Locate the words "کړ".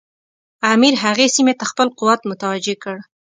2.83-2.95